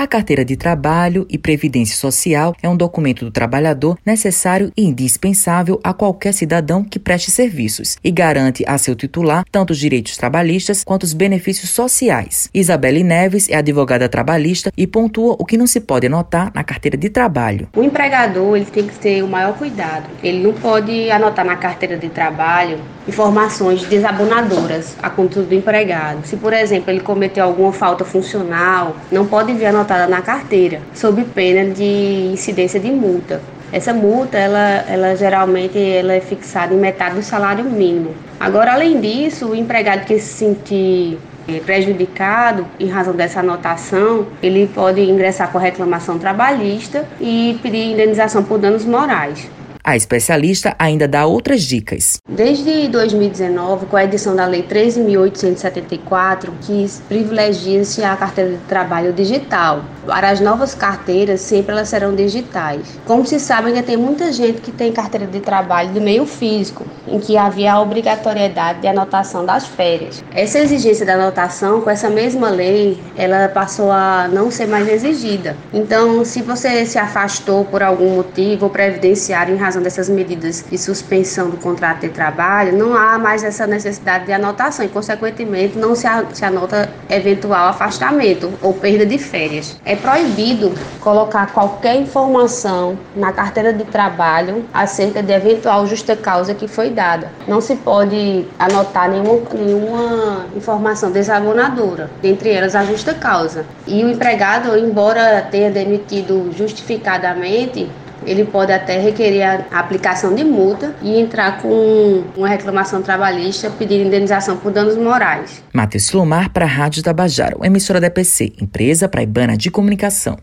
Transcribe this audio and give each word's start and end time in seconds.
A 0.00 0.06
carteira 0.06 0.44
de 0.44 0.56
trabalho 0.56 1.26
e 1.28 1.36
previdência 1.36 1.96
social 1.96 2.54
é 2.62 2.68
um 2.68 2.76
documento 2.76 3.24
do 3.24 3.32
trabalhador 3.32 3.98
necessário 4.06 4.70
e 4.76 4.84
indispensável 4.84 5.80
a 5.82 5.92
qualquer 5.92 6.32
cidadão 6.32 6.84
que 6.84 7.00
preste 7.00 7.32
serviços 7.32 7.96
e 8.04 8.12
garante 8.12 8.62
a 8.64 8.78
seu 8.78 8.94
titular 8.94 9.44
tanto 9.50 9.72
os 9.72 9.78
direitos 9.80 10.16
trabalhistas 10.16 10.84
quanto 10.84 11.02
os 11.02 11.12
benefícios 11.12 11.70
sociais. 11.70 12.48
Isabelle 12.54 13.02
Neves 13.02 13.48
é 13.48 13.56
advogada 13.56 14.08
trabalhista 14.08 14.70
e 14.76 14.86
pontua 14.86 15.34
o 15.36 15.44
que 15.44 15.56
não 15.56 15.66
se 15.66 15.80
pode 15.80 16.06
anotar 16.06 16.52
na 16.54 16.62
carteira 16.62 16.96
de 16.96 17.10
trabalho. 17.10 17.68
O 17.74 17.82
empregador 17.82 18.56
ele 18.56 18.66
tem 18.66 18.86
que 18.86 18.94
ter 18.94 19.24
o 19.24 19.26
maior 19.26 19.58
cuidado. 19.58 20.08
Ele 20.22 20.44
não 20.44 20.52
pode 20.52 21.10
anotar 21.10 21.44
na 21.44 21.56
carteira 21.56 21.96
de 21.96 22.08
trabalho 22.08 22.78
informações 23.08 23.82
desabonadoras 23.82 24.96
a 25.02 25.10
conta 25.10 25.42
do 25.42 25.52
empregado. 25.52 26.24
Se, 26.24 26.36
por 26.36 26.52
exemplo, 26.52 26.88
ele 26.88 27.00
cometeu 27.00 27.42
alguma 27.42 27.72
falta 27.72 28.04
funcional, 28.04 28.94
não 29.10 29.26
pode 29.26 29.52
vir 29.54 29.66
anotar 29.66 29.87
anotada 29.88 30.06
na 30.06 30.20
carteira, 30.20 30.80
sob 30.94 31.24
pena 31.24 31.72
de 31.72 32.30
incidência 32.32 32.78
de 32.78 32.90
multa. 32.90 33.40
Essa 33.72 33.92
multa, 33.92 34.38
ela, 34.38 34.84
ela 34.88 35.16
geralmente 35.16 35.78
ela 35.78 36.14
é 36.14 36.20
fixada 36.20 36.72
em 36.74 36.78
metade 36.78 37.16
do 37.16 37.22
salário 37.22 37.64
mínimo. 37.64 38.14
Agora, 38.38 38.72
além 38.72 39.00
disso, 39.00 39.48
o 39.48 39.54
empregado 39.54 40.06
que 40.06 40.18
se 40.18 40.38
sentir 40.38 41.18
eh, 41.46 41.60
prejudicado 41.64 42.66
em 42.80 42.86
razão 42.86 43.14
dessa 43.14 43.40
anotação, 43.40 44.26
ele 44.42 44.70
pode 44.74 45.00
ingressar 45.02 45.50
com 45.50 45.58
reclamação 45.58 46.18
trabalhista 46.18 47.06
e 47.20 47.58
pedir 47.62 47.92
indenização 47.92 48.42
por 48.42 48.58
danos 48.58 48.84
morais. 48.84 49.50
A 49.88 49.96
especialista 49.96 50.76
ainda 50.78 51.08
dá 51.08 51.24
outras 51.24 51.62
dicas. 51.62 52.18
Desde 52.28 52.88
2019, 52.88 53.86
com 53.86 53.96
a 53.96 54.04
edição 54.04 54.36
da 54.36 54.44
Lei 54.44 54.62
13.874, 54.62 56.50
que 56.60 56.86
privilegia-se 57.08 58.04
a 58.04 58.14
carteira 58.14 58.50
de 58.50 58.58
trabalho 58.68 59.14
digital. 59.14 59.82
Para 60.06 60.28
as 60.28 60.40
novas 60.40 60.74
carteiras, 60.74 61.40
sempre 61.40 61.72
elas 61.72 61.88
serão 61.88 62.14
digitais. 62.14 62.98
Como 63.06 63.24
se 63.24 63.40
sabe, 63.40 63.68
ainda 63.68 63.82
tem 63.82 63.96
muita 63.96 64.30
gente 64.30 64.60
que 64.60 64.70
tem 64.70 64.92
carteira 64.92 65.26
de 65.26 65.40
trabalho 65.40 65.90
do 65.94 66.02
meio 66.02 66.26
físico, 66.26 66.84
em 67.06 67.18
que 67.18 67.38
havia 67.38 67.72
a 67.72 67.80
obrigatoriedade 67.80 68.82
de 68.82 68.88
anotação 68.88 69.46
das 69.46 69.66
férias. 69.66 70.22
Essa 70.34 70.58
exigência 70.58 71.06
da 71.06 71.14
anotação, 71.14 71.80
com 71.80 71.88
essa 71.88 72.10
mesma 72.10 72.50
lei, 72.50 72.98
ela 73.16 73.48
passou 73.48 73.90
a 73.90 74.28
não 74.30 74.50
ser 74.50 74.66
mais 74.66 74.86
exigida. 74.86 75.56
Então, 75.72 76.26
se 76.26 76.42
você 76.42 76.84
se 76.84 76.98
afastou 76.98 77.64
por 77.64 77.82
algum 77.82 78.16
motivo 78.16 78.68
previdenciário 78.68 79.54
em 79.54 79.58
razão 79.58 79.77
razão 79.78 79.82
dessas 79.82 80.08
medidas 80.08 80.64
de 80.68 80.76
suspensão 80.76 81.50
do 81.50 81.56
contrato 81.56 82.00
de 82.00 82.08
trabalho, 82.08 82.76
não 82.76 82.94
há 82.94 83.18
mais 83.18 83.42
essa 83.42 83.66
necessidade 83.66 84.26
de 84.26 84.32
anotação 84.32 84.84
e, 84.84 84.88
consequentemente, 84.88 85.78
não 85.78 85.94
se, 85.94 86.06
anota 86.44 86.88
eventual 87.08 87.68
afastamento 87.68 88.52
ou 88.62 88.74
perda 88.74 89.06
de 89.06 89.18
férias. 89.18 89.76
É 89.84 89.96
proibido 89.96 90.72
colocar 91.00 91.52
qualquer 91.52 91.96
informação 91.96 92.98
na 93.16 93.32
carteira 93.32 93.72
de 93.72 93.84
trabalho 93.84 94.64
acerca 94.72 95.22
de 95.22 95.32
eventual 95.32 95.86
justa 95.86 96.16
causa 96.16 96.54
que 96.54 96.68
foi 96.68 96.90
dada. 96.90 97.30
Não 97.46 97.60
se 97.60 97.76
pode 97.76 98.46
anotar 98.58 99.08
nenhuma, 99.10 99.40
nenhuma 99.54 100.46
informação 100.56 101.10
desabonadora, 101.10 102.10
dentre 102.20 102.50
elas 102.50 102.74
a 102.74 102.84
justa 102.84 103.14
causa. 103.14 103.64
E 103.86 104.04
o 104.04 104.10
empregado, 104.10 104.76
embora 104.76 105.42
tenha 105.50 105.70
demitido 105.70 106.50
justificadamente, 106.56 107.88
ele 108.28 108.44
pode 108.44 108.72
até 108.72 108.98
requerer 108.98 109.66
a 109.70 109.78
aplicação 109.78 110.34
de 110.34 110.44
multa 110.44 110.94
e 111.02 111.18
entrar 111.18 111.60
com 111.60 112.24
uma 112.36 112.48
reclamação 112.48 113.02
trabalhista 113.02 113.70
pedindo 113.70 114.06
indenização 114.06 114.56
por 114.56 114.72
danos 114.72 114.96
morais. 114.96 115.62
Matheus 115.72 116.04
Silomar 116.04 116.50
para 116.50 116.64
a 116.64 116.68
Rádio 116.68 117.02
Tabajaro, 117.02 117.64
emissora 117.64 118.00
da 118.00 118.06
EPC, 118.06 118.52
empresa 118.60 119.08
praibana 119.08 119.56
de 119.56 119.70
comunicação. 119.70 120.38